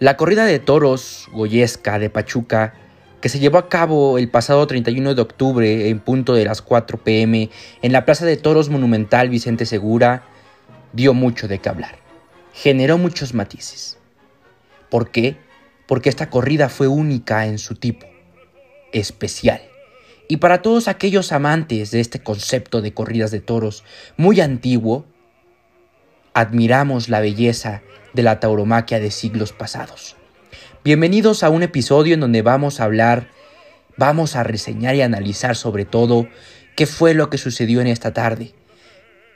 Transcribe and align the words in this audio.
La 0.00 0.16
corrida 0.16 0.46
de 0.46 0.58
toros 0.58 1.28
goyesca 1.30 1.98
de 1.98 2.08
Pachuca, 2.08 2.72
que 3.20 3.28
se 3.28 3.38
llevó 3.38 3.58
a 3.58 3.68
cabo 3.68 4.16
el 4.16 4.30
pasado 4.30 4.66
31 4.66 5.14
de 5.14 5.20
octubre 5.20 5.90
en 5.90 6.00
punto 6.00 6.32
de 6.32 6.46
las 6.46 6.62
4 6.62 7.04
pm 7.04 7.50
en 7.82 7.92
la 7.92 8.06
Plaza 8.06 8.24
de 8.24 8.38
Toros 8.38 8.70
Monumental 8.70 9.28
Vicente 9.28 9.66
Segura, 9.66 10.24
dio 10.94 11.12
mucho 11.12 11.48
de 11.48 11.58
qué 11.58 11.68
hablar. 11.68 11.98
Generó 12.54 12.96
muchos 12.96 13.34
matices. 13.34 13.98
¿Por 14.88 15.10
qué? 15.10 15.36
Porque 15.86 16.08
esta 16.08 16.30
corrida 16.30 16.70
fue 16.70 16.88
única 16.88 17.44
en 17.44 17.58
su 17.58 17.74
tipo, 17.74 18.06
especial. 18.92 19.60
Y 20.28 20.38
para 20.38 20.62
todos 20.62 20.88
aquellos 20.88 21.30
amantes 21.30 21.90
de 21.90 22.00
este 22.00 22.22
concepto 22.22 22.80
de 22.80 22.94
corridas 22.94 23.32
de 23.32 23.40
toros 23.40 23.84
muy 24.16 24.40
antiguo, 24.40 25.04
admiramos 26.34 27.08
la 27.08 27.20
belleza 27.20 27.82
de 28.12 28.22
la 28.22 28.40
tauromaquia 28.40 29.00
de 29.00 29.10
siglos 29.10 29.52
pasados. 29.52 30.16
Bienvenidos 30.84 31.42
a 31.42 31.50
un 31.50 31.62
episodio 31.62 32.14
en 32.14 32.20
donde 32.20 32.42
vamos 32.42 32.80
a 32.80 32.84
hablar, 32.84 33.28
vamos 33.96 34.36
a 34.36 34.42
reseñar 34.42 34.94
y 34.94 35.02
analizar 35.02 35.56
sobre 35.56 35.84
todo 35.84 36.28
qué 36.76 36.86
fue 36.86 37.14
lo 37.14 37.30
que 37.30 37.38
sucedió 37.38 37.80
en 37.80 37.86
esta 37.86 38.12
tarde. 38.12 38.54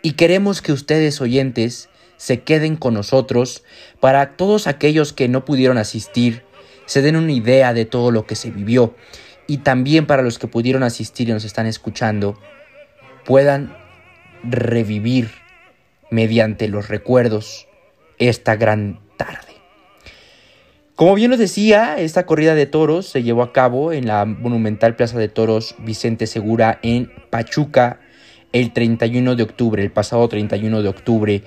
Y 0.03 0.13
queremos 0.13 0.63
que 0.63 0.73
ustedes 0.73 1.21
oyentes 1.21 1.89
se 2.17 2.43
queden 2.43 2.77
con 2.77 2.95
nosotros 2.95 3.65
para 4.01 4.37
todos 4.37 4.67
aquellos 4.67 5.13
que 5.13 5.29
no 5.29 5.45
pudieron 5.45 5.79
asistir, 5.79 6.45
se 6.87 7.03
den 7.03 7.17
una 7.17 7.33
idea 7.33 7.75
de 7.75 7.87
todo 7.87 8.11
lo 8.11 8.27
que 8.27 8.37
se 8.37 8.51
vivió 8.51 8.95
y 9.47 9.59
también 9.59 10.07
para 10.07 10.23
los 10.23 10.39
que 10.39 10.47
pudieron 10.47 10.83
asistir 10.83 11.29
y 11.29 11.33
nos 11.33 11.45
están 11.45 11.67
escuchando, 11.67 12.39
puedan 13.25 13.77
revivir 14.43 15.44
mediante 16.11 16.69
los 16.69 16.89
recuerdos 16.89 17.67
esta 18.19 18.57
gran 18.57 19.01
tarde. 19.17 19.55
Como 20.95 21.15
bien 21.17 21.31
nos 21.31 21.41
decía, 21.41 21.97
esta 21.99 22.25
corrida 22.25 22.55
de 22.55 22.67
toros 22.67 23.07
se 23.07 23.23
llevó 23.23 23.43
a 23.43 23.53
cabo 23.53 23.93
en 23.93 24.07
la 24.07 24.25
monumental 24.25 24.95
Plaza 24.95 25.19
de 25.19 25.29
Toros 25.29 25.75
Vicente 25.79 26.29
Segura 26.29 26.79
en 26.83 27.11
Pachuca 27.31 28.01
el 28.53 28.73
31 28.73 29.35
de 29.35 29.43
octubre, 29.43 29.83
el 29.83 29.91
pasado 29.91 30.29
31 30.29 30.83
de 30.83 30.89
octubre, 30.89 31.43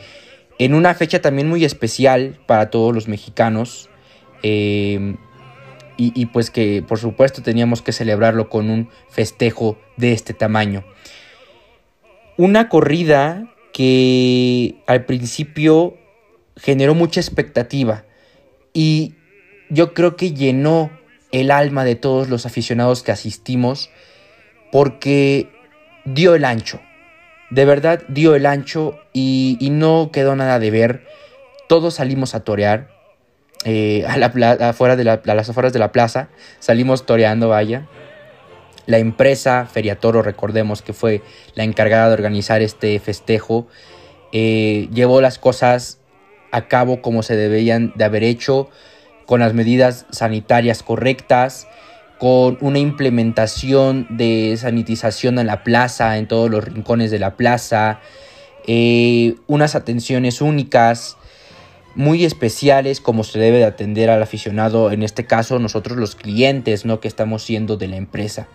en 0.60 0.74
una 0.74 0.94
fecha 0.96 1.22
también 1.22 1.48
muy 1.48 1.64
especial 1.64 2.38
para 2.46 2.70
todos 2.70 2.94
los 2.94 3.08
mexicanos. 3.08 3.90
Eh, 4.44 5.16
y, 6.00 6.28
pues 6.28 6.52
que 6.52 6.84
por 6.88 7.00
supuesto 7.00 7.42
teníamos 7.42 7.82
que 7.82 7.92
celebrarlo 7.92 8.50
con 8.50 8.70
un 8.70 8.90
festejo 9.10 9.80
de 9.96 10.14
este 10.14 10.36
tamaño. 10.36 10.84
Una 12.38 12.70
corrida 12.70 13.52
que 13.78 14.82
al 14.88 15.06
principio 15.06 16.00
generó 16.56 16.96
mucha 16.96 17.20
expectativa 17.20 18.06
y 18.74 19.14
yo 19.70 19.94
creo 19.94 20.16
que 20.16 20.34
llenó 20.34 20.90
el 21.32 21.52
alma 21.52 21.86
de 21.86 21.94
todos 21.94 22.28
los 22.28 22.48
aficionados 22.48 23.04
que 23.04 23.12
asistimos 23.12 23.92
porque 24.72 25.52
dio 26.06 26.34
el 26.34 26.46
ancho. 26.46 26.82
De 27.52 27.66
verdad 27.66 28.02
dio 28.08 28.34
el 28.34 28.48
ancho 28.48 28.98
y, 29.14 29.60
no 29.70 30.10
quedó 30.12 30.36
nada 30.36 30.58
de 30.58 30.72
ver. 30.72 31.06
Todos 31.70 31.94
salimos 31.94 32.34
a 32.34 32.44
torear. 32.44 32.90
Eh, 33.64 34.04
a, 34.08 34.18
la, 34.18 34.54
afuera 34.70 34.96
de 34.96 35.04
las 35.04 35.50
afueras 35.50 35.72
de 35.72 35.78
la 35.78 35.92
plaza. 35.92 36.30
Salimos 36.58 37.06
toreando, 37.06 37.50
vaya. 37.50 37.88
La 38.88 38.98
empresa 38.98 39.68
Feria 39.72 40.00
Toro, 40.00 40.24
recordemos 40.24 40.82
que 40.82 40.94
fue 40.94 41.22
la 41.54 41.64
encargada 41.64 42.08
de 42.08 42.14
organizar 42.14 42.62
este 42.62 42.98
festejo, 43.00 43.68
eh, 44.32 44.88
llevó 44.94 45.22
las 45.22 45.38
cosas 45.38 46.00
a 46.52 46.68
cabo 46.68 47.02
como 47.02 47.22
se 47.22 47.36
debían 47.36 47.92
de 47.96 48.06
haber 48.06 48.24
hecho, 48.24 48.70
con 49.26 49.42
las 49.42 49.54
medidas 49.54 50.06
sanitarias 50.10 50.84
correctas, 50.84 51.68
con 52.18 52.58
una 52.62 52.80
implementación 52.80 54.08
de 54.10 54.56
sanitización 54.58 55.38
en 55.38 55.48
la 55.48 55.64
plaza, 55.64 56.18
en 56.18 56.28
todos 56.28 56.50
los 56.50 56.64
rincones 56.64 57.12
de 57.12 57.20
la 57.20 57.36
plaza, 57.36 58.00
eh, 58.68 59.36
unas 59.48 59.76
atenciones 59.76 60.42
únicas, 60.42 61.17
muy 61.98 62.26
especiales 62.26 63.02
como 63.02 63.24
se 63.24 63.40
debe 63.40 63.58
de 63.58 63.66
atender 63.66 64.12
al 64.12 64.22
aficionado, 64.22 64.92
en 64.92 65.02
este 65.02 65.26
caso 65.26 65.58
nosotros 65.58 65.98
los 65.98 66.16
clientes, 66.16 66.86
¿no? 66.86 67.00
Que 67.00 67.08
estamos 67.08 67.44
siendo 67.44 67.76
de 67.76 67.88
la 67.88 67.96
empresa. 67.96 68.48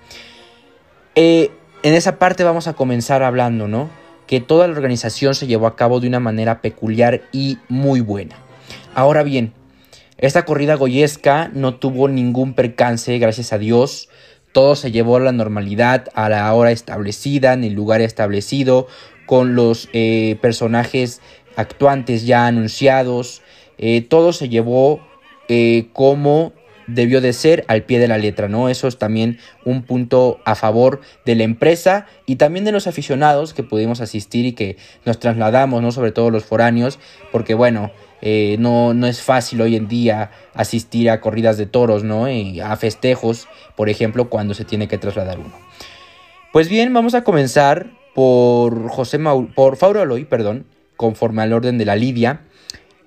Eh, 1.16 1.50
en 1.82 1.94
esa 1.94 2.20
parte 2.20 2.44
vamos 2.44 2.69
a 2.69 2.75
comenzar 2.75 3.25
hablando, 3.25 3.66
¿no? 3.66 3.91
Que 4.28 4.41
toda 4.41 4.69
la 4.69 4.75
organización 4.75 5.34
se 5.34 5.48
llevó 5.48 5.66
a 5.66 5.75
cabo 5.75 5.98
de 5.98 6.06
una 6.06 6.20
manera 6.20 6.62
peculiar 6.62 7.22
y 7.32 7.58
muy 7.69 8.00
buena. 8.00 8.36
Ahora 8.94 9.25
bien, 9.25 9.52
esta 10.19 10.44
corrida 10.44 10.76
goyesca 10.76 11.50
no 11.52 11.75
tuvo 11.75 12.06
ningún 12.06 12.54
percance, 12.54 13.19
gracias 13.19 13.52
a 13.52 13.58
Dios. 13.58 14.08
Todo 14.52 14.76
se 14.76 14.92
llevó 14.92 15.16
a 15.16 15.20
la 15.20 15.32
normalidad, 15.32 16.10
a 16.14 16.28
la 16.28 16.54
hora 16.54 16.70
establecida, 16.70 17.54
en 17.54 17.64
el 17.64 17.72
lugar 17.72 18.02
establecido, 18.02 18.86
con 19.26 19.56
los 19.56 19.88
eh, 19.92 20.38
personajes 20.41 21.20
actuantes 21.56 22.26
ya 22.26 22.46
anunciados. 22.46 23.42
Eh, 23.78 24.02
todo 24.02 24.32
se 24.32 24.48
llevó 24.48 25.00
eh, 25.48 25.88
como 25.92 26.52
debió 26.86 27.20
de 27.20 27.32
ser 27.32 27.64
al 27.68 27.84
pie 27.84 27.98
de 27.98 28.08
la 28.08 28.18
letra, 28.18 28.48
¿no? 28.48 28.68
Eso 28.68 28.88
es 28.88 28.98
también 28.98 29.38
un 29.64 29.82
punto 29.82 30.40
a 30.44 30.54
favor 30.54 31.00
de 31.24 31.34
la 31.34 31.44
empresa 31.44 32.06
y 32.26 32.36
también 32.36 32.64
de 32.64 32.72
los 32.72 32.86
aficionados 32.86 33.54
que 33.54 33.62
pudimos 33.62 34.00
asistir 34.00 34.46
y 34.46 34.52
que 34.52 34.76
nos 35.04 35.18
trasladamos, 35.18 35.82
¿no? 35.82 35.92
Sobre 35.92 36.12
todo 36.12 36.30
los 36.30 36.44
foráneos, 36.44 36.98
porque 37.30 37.54
bueno, 37.54 37.90
eh, 38.20 38.56
no, 38.58 38.94
no 38.94 39.06
es 39.06 39.20
fácil 39.20 39.60
hoy 39.60 39.74
en 39.76 39.88
día 39.88 40.30
asistir 40.54 41.10
a 41.10 41.20
corridas 41.20 41.56
de 41.56 41.66
toros, 41.66 42.04
¿no? 42.04 42.26
a 42.26 42.76
festejos, 42.76 43.48
por 43.76 43.88
ejemplo, 43.88 44.30
cuando 44.30 44.54
se 44.54 44.64
tiene 44.64 44.86
que 44.86 44.96
trasladar 44.96 45.40
uno. 45.40 45.52
Pues 46.52 46.69
bien, 46.69 46.92
vamos 46.92 47.14
a 47.14 47.24
comenzar 47.24 47.90
por 48.14 48.88
José 48.90 49.19
por 49.54 49.76
Fauro 49.76 50.02
Aloy, 50.02 50.24
perdón, 50.24 50.66
conforme 51.02 51.42
al 51.42 51.52
orden 51.52 51.78
de 51.78 51.84
la 51.84 51.96
Lidia, 51.96 52.42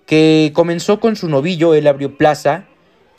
que 0.06 0.52
comenzó 0.54 1.00
con 1.00 1.16
su 1.16 1.30
novillo, 1.30 1.76
él 1.76 1.88
abrió 1.88 2.18
plaza 2.18 2.66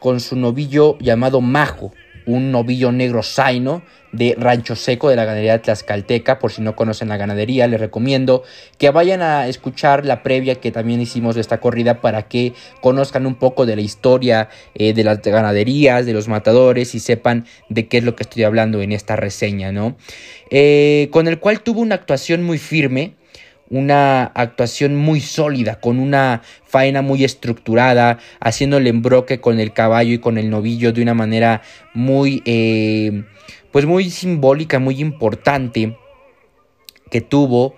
con 0.01 0.21
su 0.21 0.37
novillo 0.37 0.99
llamado 0.99 1.41
Majo, 1.41 1.95
un 2.27 2.53
novillo 2.53 2.93
negro 2.93 3.23
zaino 3.23 3.83
de 4.13 4.35
Rancho 4.39 4.77
Seco 4.77 5.09
de 5.09 5.17
la 5.17 5.25
ganadería 5.25 5.63
Tlaxcalteca. 5.63 6.39
Por 6.39 6.53
si 6.53 6.61
no 6.61 6.77
conocen 6.77 7.09
la 7.09 7.17
ganadería, 7.17 7.67
les 7.69 7.81
recomiendo 7.81 8.43
que 8.77 8.91
vayan 8.91 9.23
a 9.23 9.49
escuchar 9.49 10.05
la 10.05 10.23
previa 10.23 10.57
que 10.57 10.71
también 10.71 11.01
hicimos 11.01 11.37
de 11.37 11.41
esta 11.41 11.59
corrida 11.59 12.03
para 12.03 12.29
que 12.29 12.53
conozcan 12.83 13.25
un 13.25 13.37
poco 13.37 13.65
de 13.65 13.77
la 13.77 13.83
historia 13.83 14.51
eh, 14.75 14.93
de 14.93 15.05
las 15.05 15.23
ganaderías, 15.23 16.05
de 16.05 16.13
los 16.13 16.29
matadores 16.29 16.95
y 16.95 17.01
sepan 17.01 17.47
de 17.71 17.89
qué 17.89 17.97
es 17.97 18.05
lo 18.05 18.15
que 18.15 18.25
estoy 18.25 18.43
hablando 18.43 18.83
en 18.83 18.93
esta 18.93 19.17
reseña, 19.17 19.73
¿no? 19.73 19.97
Eh, 20.51 21.09
con 21.13 21.29
el 21.29 21.39
cual 21.39 21.63
tuvo 21.63 21.81
una 21.81 21.95
actuación 21.95 22.43
muy 22.43 22.59
firme 22.59 23.15
una 23.69 24.25
actuación 24.25 24.97
muy 24.97 25.21
sólida, 25.21 25.81
con 25.81 25.99
una 25.99 26.43
faena 26.65 27.03
muy 27.03 27.25
estructurada, 27.25 28.19
haciendo 28.41 28.77
el 28.77 28.87
embroque 28.87 29.41
con 29.41 29.61
el 29.61 29.73
caballo 29.73 30.15
y 30.15 30.19
con 30.19 30.39
el 30.39 30.51
novillo 30.51 30.93
de 30.93 31.03
una 31.03 31.15
manera 31.15 31.63
muy, 31.95 32.43
eh, 32.45 33.25
pues 33.73 33.87
muy 33.87 34.11
simbólica, 34.11 34.79
muy 34.79 35.01
importante 35.01 35.97
que 37.11 37.21
tuvo, 37.21 37.75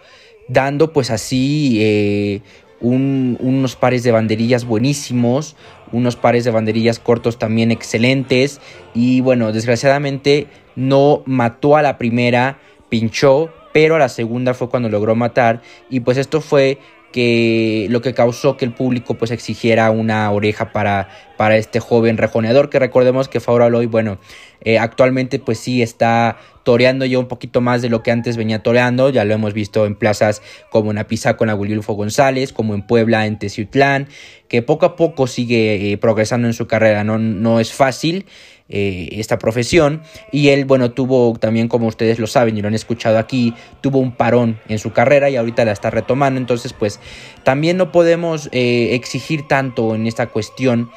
dando 0.48 0.92
pues 0.92 1.10
así 1.10 1.78
eh, 1.80 2.40
unos 2.80 3.76
pares 3.76 4.02
de 4.02 4.12
banderillas 4.12 4.64
buenísimos, 4.64 5.56
unos 5.92 6.16
pares 6.16 6.44
de 6.44 6.50
banderillas 6.50 6.98
cortos 6.98 7.38
también 7.38 7.70
excelentes 7.70 8.60
y 8.94 9.20
bueno, 9.20 9.52
desgraciadamente 9.52 10.46
no 10.76 11.22
mató 11.26 11.76
a 11.76 11.82
la 11.82 11.98
primera, 11.98 12.58
pinchó, 12.88 13.50
pero 13.78 13.94
a 13.94 13.98
la 14.00 14.08
segunda 14.08 14.54
fue 14.54 14.68
cuando 14.68 14.88
logró 14.88 15.14
matar 15.14 15.62
y 15.88 16.00
pues 16.00 16.16
esto 16.16 16.40
fue 16.40 16.80
que 17.12 17.86
lo 17.90 18.02
que 18.02 18.12
causó 18.12 18.56
que 18.56 18.64
el 18.64 18.72
público 18.72 19.14
pues 19.14 19.30
exigiera 19.30 19.88
una 19.92 20.28
oreja 20.32 20.72
para, 20.72 21.08
para 21.36 21.56
este 21.56 21.78
joven 21.78 22.18
rejoneador 22.18 22.70
que 22.70 22.80
recordemos 22.80 23.28
que 23.28 23.38
Faura 23.38 23.66
Aloy 23.66 23.86
bueno 23.86 24.18
eh, 24.62 24.80
actualmente 24.80 25.38
pues 25.38 25.60
sí 25.60 25.80
está 25.80 26.38
toreando 26.64 27.04
ya 27.04 27.20
un 27.20 27.28
poquito 27.28 27.60
más 27.60 27.82
de 27.82 27.88
lo 27.88 28.02
que 28.02 28.10
antes 28.10 28.36
venía 28.36 28.64
toreando 28.64 29.10
ya 29.10 29.24
lo 29.24 29.32
hemos 29.32 29.54
visto 29.54 29.86
en 29.86 29.94
plazas 29.94 30.42
como 30.70 30.90
en 30.90 30.98
Apizaco 30.98 31.44
en 31.44 31.50
Aguilulfo 31.50 31.92
González 31.92 32.52
como 32.52 32.74
en 32.74 32.82
Puebla 32.82 33.26
en 33.26 33.38
Teciutlán 33.38 34.08
que 34.48 34.60
poco 34.60 34.86
a 34.86 34.96
poco 34.96 35.28
sigue 35.28 35.92
eh, 35.92 35.98
progresando 35.98 36.48
en 36.48 36.54
su 36.54 36.66
carrera 36.66 37.04
no, 37.04 37.16
no 37.16 37.60
es 37.60 37.72
fácil 37.72 38.26
eh, 38.70 39.08
esta 39.12 39.38
profesión 39.38 40.02
y 40.30 40.48
él, 40.48 40.66
bueno, 40.66 40.90
tuvo 40.90 41.34
también, 41.38 41.68
como 41.68 41.86
ustedes 41.86 42.18
lo 42.18 42.26
saben 42.26 42.58
y 42.58 42.60
lo 42.60 42.68
han 42.68 42.74
escuchado 42.74 43.16
aquí, 43.16 43.54
tuvo 43.80 43.98
un 43.98 44.12
parón 44.12 44.58
en 44.68 44.78
su 44.78 44.92
carrera 44.92 45.30
y 45.30 45.36
ahorita 45.36 45.64
la 45.64 45.72
está 45.72 45.88
retomando, 45.88 46.38
entonces 46.38 46.74
pues 46.74 47.00
también 47.44 47.78
no 47.78 47.92
podemos 47.92 48.50
eh, 48.52 48.90
exigir 48.94 49.48
tanto 49.48 49.94
en 49.94 50.06
esta 50.06 50.26
cuestión 50.26 50.90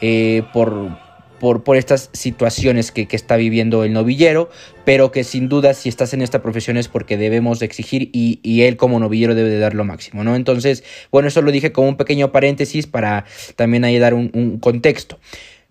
eh, 0.00 0.44
por, 0.52 0.96
por, 1.40 1.64
por 1.64 1.76
estas 1.76 2.10
situaciones 2.12 2.92
que, 2.92 3.08
está 3.10 3.34
viviendo 3.34 3.82
el 3.82 3.92
novillero, 3.92 4.48
pero 4.84 5.10
que 5.10 5.24
sin 5.24 5.48
duda 5.48 5.74
si 5.74 5.88
estás 5.88 6.14
en 6.14 6.22
esta 6.22 6.42
profesión 6.42 6.76
es 6.76 6.86
porque 6.86 7.16
debemos 7.16 7.60
exigir 7.60 8.08
y, 8.12 8.62
él 8.62 8.76
como 8.76 9.00
novillero 9.00 9.34
debe 9.34 9.48
de 9.48 9.58
dar 9.58 9.74
lo 9.74 9.84
máximo, 9.84 10.22
¿no? 10.22 10.36
Entonces, 10.36 10.84
bueno, 11.10 11.26
eso 11.26 11.42
lo 11.42 11.50
dije 11.50 11.72
como 11.72 11.88
un 11.88 11.96
pequeño 11.96 12.30
paréntesis 12.30 12.86
para 12.86 13.24
también 13.56 13.84
ahí 13.84 13.98
dar 13.98 14.14
un 14.14 14.58
contexto. 14.60 15.18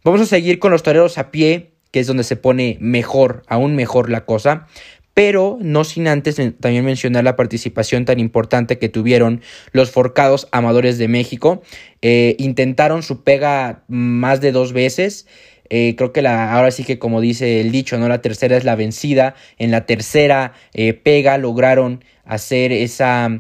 Vamos 0.05 0.21
a 0.21 0.27
seguir 0.27 0.59
con 0.59 0.71
los 0.71 0.83
toreros 0.83 1.17
a 1.17 1.31
pie, 1.31 1.71
que 1.89 1.99
es 1.99 2.05
donde 2.05 2.23
se 2.23 2.35
pone 2.35 2.77
mejor, 2.79 3.41
aún 3.47 3.75
mejor 3.75 4.11
la 4.11 4.23
cosa 4.23 4.67
pero 5.15 5.57
no 5.61 5.85
sin 5.85 6.09
antes 6.09 6.35
también 6.59 6.83
mencionar 6.83 7.23
la 7.23 7.37
participación 7.37 8.03
tan 8.03 8.19
importante 8.19 8.77
que 8.77 8.89
tuvieron 8.89 9.41
los 9.71 9.89
forcados 9.89 10.49
amadores 10.51 10.97
de 10.97 11.07
México. 11.07 11.63
Eh, 12.01 12.35
intentaron 12.37 13.01
su 13.01 13.23
pega 13.23 13.85
más 13.87 14.41
de 14.41 14.51
dos 14.51 14.73
veces. 14.73 15.25
Eh, 15.69 15.95
creo 15.95 16.11
que 16.11 16.21
la, 16.21 16.53
ahora 16.53 16.69
sí 16.69 16.83
que 16.83 16.99
como 16.99 17.21
dice 17.21 17.61
el 17.61 17.71
dicho, 17.71 17.97
¿no? 17.97 18.09
La 18.09 18.21
tercera 18.21 18.57
es 18.57 18.65
la 18.65 18.75
vencida. 18.75 19.35
En 19.57 19.71
la 19.71 19.85
tercera 19.85 20.51
eh, 20.73 20.93
pega 20.93 21.37
lograron 21.37 22.03
hacer 22.25 22.73
esa 22.73 23.39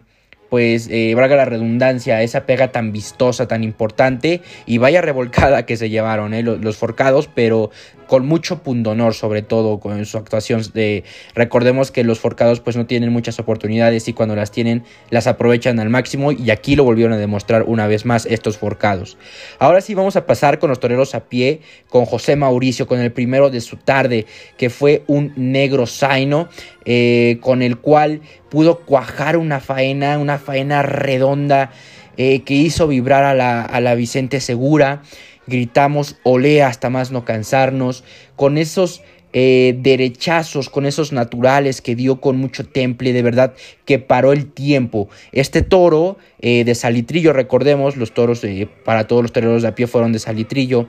pues, 0.49 0.87
eh, 0.91 1.13
valga 1.15 1.35
la 1.35 1.45
redundancia, 1.45 2.21
esa 2.21 2.45
pega 2.45 2.71
tan 2.71 2.91
vistosa, 2.91 3.47
tan 3.47 3.63
importante 3.63 4.41
y 4.65 4.77
vaya 4.77 5.01
revolcada 5.01 5.65
que 5.65 5.77
se 5.77 5.89
llevaron 5.89 6.33
eh, 6.33 6.43
los, 6.43 6.77
forcados, 6.77 7.29
pero 7.33 7.71
con 8.07 8.25
mucho 8.25 8.63
pundonor 8.63 9.13
sobre 9.13 9.41
todo 9.41 9.79
con 9.79 10.05
su 10.05 10.17
actuación. 10.17 10.61
De, 10.73 11.03
recordemos 11.33 11.91
que 11.91 12.03
los 12.03 12.19
forcados 12.19 12.59
pues 12.59 12.75
no 12.75 12.85
tienen 12.85 13.11
muchas 13.11 13.39
oportunidades 13.39 14.07
y 14.07 14.13
cuando 14.13 14.35
las 14.35 14.51
tienen 14.51 14.83
las 15.09 15.27
aprovechan 15.27 15.79
al 15.79 15.89
máximo 15.89 16.31
y 16.31 16.51
aquí 16.51 16.75
lo 16.75 16.83
volvieron 16.83 17.13
a 17.13 17.17
demostrar 17.17 17.63
una 17.63 17.87
vez 17.87 18.05
más 18.05 18.25
estos 18.25 18.57
forcados. 18.57 19.17
Ahora 19.59 19.81
sí 19.81 19.93
vamos 19.93 20.15
a 20.15 20.25
pasar 20.25 20.59
con 20.59 20.69
los 20.69 20.79
toreros 20.79 21.15
a 21.15 21.25
pie, 21.25 21.61
con 21.89 22.05
José 22.05 22.35
Mauricio, 22.35 22.87
con 22.87 22.99
el 22.99 23.11
primero 23.11 23.49
de 23.49 23.61
su 23.61 23.77
tarde, 23.77 24.25
que 24.57 24.69
fue 24.69 25.03
un 25.07 25.33
negro 25.35 25.87
zaino, 25.87 26.49
eh, 26.85 27.37
con 27.41 27.61
el 27.61 27.77
cual 27.77 28.21
pudo 28.49 28.79
cuajar 28.79 29.37
una 29.37 29.59
faena, 29.59 30.19
una 30.19 30.37
faena 30.37 30.81
redonda 30.81 31.71
eh, 32.17 32.43
que 32.43 32.53
hizo 32.53 32.87
vibrar 32.87 33.23
a 33.23 33.33
la, 33.33 33.61
a 33.61 33.81
la 33.81 33.95
Vicente 33.95 34.39
Segura. 34.39 35.01
Gritamos 35.47 36.17
olé 36.23 36.63
hasta 36.63 36.89
más 36.89 37.11
no 37.11 37.25
cansarnos, 37.25 38.03
con 38.35 38.57
esos 38.57 39.01
eh, 39.37 39.75
derechazos, 39.77 40.69
con 40.69 40.85
esos 40.85 41.11
naturales 41.11 41.81
que 41.81 41.93
dio 41.95 42.21
con 42.21 42.37
mucho 42.37 42.65
temple, 42.65 43.11
de 43.11 43.21
verdad 43.21 43.53
que 43.83 43.99
paró 43.99 44.31
el 44.31 44.49
tiempo. 44.49 45.09
Este 45.33 45.61
toro 45.61 46.17
eh, 46.39 46.63
de 46.63 46.73
Salitrillo, 46.73 47.33
recordemos, 47.33 47.97
los 47.97 48.13
toros 48.13 48.43
para 48.85 49.07
todos 49.07 49.23
los 49.23 49.33
toreros 49.33 49.61
de 49.61 49.67
a 49.67 49.75
pie 49.75 49.87
fueron 49.87 50.13
de 50.13 50.19
Salitrillo. 50.19 50.87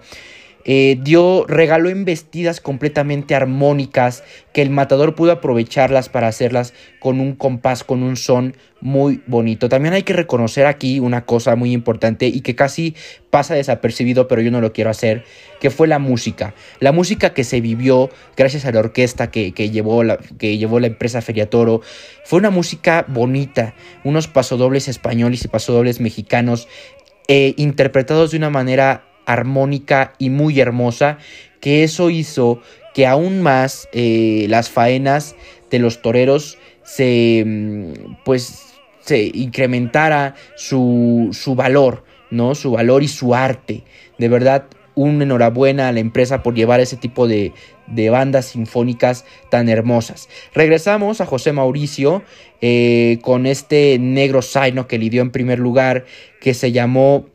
Eh, 0.68 0.98
dio, 1.00 1.44
regaló 1.46 1.88
embestidas 1.90 2.60
completamente 2.60 3.36
armónicas 3.36 4.24
que 4.52 4.62
el 4.62 4.70
matador 4.70 5.14
pudo 5.14 5.30
aprovecharlas 5.30 6.08
para 6.08 6.26
hacerlas 6.26 6.74
con 6.98 7.20
un 7.20 7.36
compás, 7.36 7.84
con 7.84 8.02
un 8.02 8.16
son 8.16 8.56
muy 8.80 9.22
bonito. 9.28 9.68
También 9.68 9.94
hay 9.94 10.02
que 10.02 10.12
reconocer 10.12 10.66
aquí 10.66 10.98
una 10.98 11.24
cosa 11.24 11.54
muy 11.54 11.72
importante 11.72 12.26
y 12.26 12.40
que 12.40 12.56
casi 12.56 12.96
pasa 13.30 13.54
desapercibido, 13.54 14.26
pero 14.26 14.42
yo 14.42 14.50
no 14.50 14.60
lo 14.60 14.72
quiero 14.72 14.90
hacer, 14.90 15.24
que 15.60 15.70
fue 15.70 15.86
la 15.86 16.00
música. 16.00 16.52
La 16.80 16.90
música 16.90 17.32
que 17.32 17.44
se 17.44 17.60
vivió 17.60 18.10
gracias 18.36 18.64
a 18.64 18.72
la 18.72 18.80
orquesta 18.80 19.30
que, 19.30 19.52
llevó, 19.52 20.02
la, 20.02 20.18
que 20.38 20.58
llevó 20.58 20.80
la 20.80 20.88
empresa 20.88 21.22
Feriatoro. 21.22 21.80
Fue 22.24 22.40
una 22.40 22.50
música 22.50 23.04
bonita, 23.06 23.74
unos 24.02 24.26
pasodobles 24.26 24.88
españoles 24.88 25.44
y 25.44 25.48
pasodobles 25.48 26.00
mexicanos 26.00 26.66
eh, 27.28 27.54
interpretados 27.56 28.32
de 28.32 28.38
una 28.38 28.50
manera 28.50 29.04
armónica 29.26 30.14
y 30.18 30.30
muy 30.30 30.60
hermosa, 30.60 31.18
que 31.60 31.84
eso 31.84 32.10
hizo 32.10 32.60
que 32.94 33.06
aún 33.06 33.42
más 33.42 33.88
eh, 33.92 34.46
las 34.48 34.70
faenas 34.70 35.36
de 35.70 35.78
los 35.78 36.00
toreros 36.00 36.56
se 36.82 37.42
mm, 37.44 38.22
pues 38.24 38.66
se 39.06 39.30
incrementara 39.34 40.34
su, 40.56 41.28
su 41.32 41.54
valor, 41.54 42.04
¿no? 42.30 42.54
Su 42.56 42.72
valor 42.72 43.04
y 43.04 43.08
su 43.08 43.34
arte. 43.34 43.84
De 44.18 44.28
verdad, 44.28 44.64
un 44.96 45.22
enhorabuena 45.22 45.88
a 45.88 45.92
la 45.92 46.00
empresa 46.00 46.42
por 46.42 46.54
llevar 46.54 46.80
ese 46.80 46.96
tipo 46.96 47.28
de, 47.28 47.52
de 47.86 48.10
bandas 48.10 48.46
sinfónicas 48.46 49.24
tan 49.48 49.68
hermosas. 49.68 50.28
Regresamos 50.54 51.20
a 51.20 51.26
José 51.26 51.52
Mauricio 51.52 52.24
eh, 52.60 53.18
con 53.22 53.46
este 53.46 53.98
negro 54.00 54.42
zaino 54.42 54.88
que 54.88 54.98
lidió 54.98 55.22
en 55.22 55.30
primer 55.30 55.60
lugar, 55.60 56.04
que 56.40 56.52
se 56.52 56.72
llamó 56.72 57.26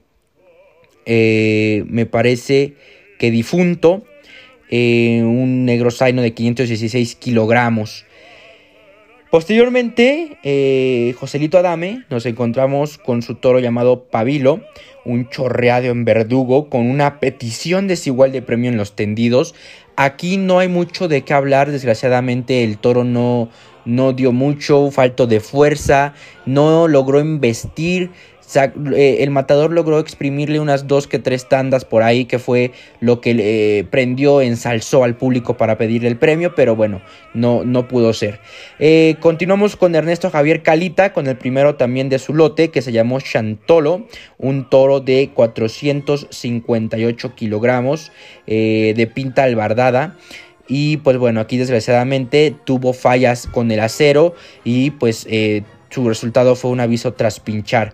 eh, 1.06 1.83
me 1.88 2.06
parece 2.06 2.74
que 3.19 3.31
difunto, 3.31 4.03
eh, 4.69 5.21
un 5.24 5.65
negro 5.65 5.92
zaino 5.92 6.21
de 6.21 6.33
516 6.33 7.15
kilogramos. 7.15 8.06
Posteriormente, 9.31 10.38
eh, 10.44 11.15
Joselito 11.18 11.57
Adame, 11.57 12.03
nos 12.09 12.25
encontramos 12.25 12.98
con 12.98 13.21
su 13.21 13.36
toro 13.36 13.59
llamado 13.59 14.03
Pabilo, 14.03 14.59
un 15.06 15.30
chorreado 15.30 15.86
en 15.86 16.03
verdugo 16.03 16.69
con 16.69 16.89
una 16.89 17.21
petición 17.21 17.88
desigual 17.88 18.33
de 18.33 18.42
premio 18.42 18.69
en 18.69 18.75
los 18.75 18.94
tendidos. 18.94 19.56
Aquí 19.95 20.36
no 20.36 20.59
hay 20.59 20.68
mucho 20.68 21.07
de 21.07 21.21
qué 21.21 21.33
hablar, 21.33 21.71
desgraciadamente 21.71 22.65
el 22.65 22.77
toro 22.77 23.06
no, 23.06 23.50
no 23.86 24.13
dio 24.13 24.31
mucho, 24.33 24.92
falto 24.92 25.27
de 25.27 25.39
fuerza, 25.39 26.13
no 26.45 26.89
logró 26.89 27.19
embestir, 27.19 28.09
eh, 28.09 28.12
el 28.56 29.30
matador 29.30 29.71
logró 29.71 30.00
exprimirle 30.00 30.59
unas 30.59 30.88
dos 30.88 31.07
que 31.07 31.19
tres 31.19 31.48
tandas 31.48 31.86
por 31.86 32.03
ahí, 32.03 32.25
que 32.25 32.39
fue 32.39 32.71
lo 33.00 33.21
que 33.21 33.36
eh, 33.38 33.83
prendió, 33.86 34.42
ensalzó 34.42 35.03
al 35.03 35.15
público 35.15 35.57
para 35.57 35.77
pedirle 35.77 36.09
el 36.09 36.18
premio, 36.18 36.56
pero 36.56 36.75
bueno, 36.75 37.01
no, 37.33 37.63
no 37.63 37.88
pudo 37.88 38.13
ser. 38.13 38.39
Eh, 38.80 39.15
continuamos 39.19 39.75
con 39.75 39.95
Ernesto 39.95 40.30
Javier 40.30 40.63
Calita, 40.63 41.13
con 41.13 41.27
el 41.27 41.38
primero 41.38 41.75
también 41.75 42.09
de 42.09 42.19
su 42.19 42.33
lote, 42.33 42.69
que 42.69 42.81
se 42.81 42.92
llamó 42.92 43.21
Chantolo, 43.21 44.07
un 44.38 44.69
toro 44.69 45.00
de 45.00 45.30
458 45.33 47.36
kilogramos 47.36 48.12
de 48.48 49.12
pinta 49.13 49.44
albardada. 49.44 50.18
Y 50.68 50.98
pues 50.98 51.18
bueno, 51.18 51.42
aquí 51.42 51.57
desgraciadamente 51.57 52.56
tuvo 52.65 52.94
fallas 52.94 53.48
con 53.48 53.71
el 53.71 53.80
acero 53.80 54.36
y 54.63 54.92
pues 54.92 55.25
su 55.92 56.07
resultado 56.07 56.56
fue 56.56 56.71
un 56.71 56.80
aviso 56.80 57.13
tras 57.13 57.39
pinchar. 57.39 57.94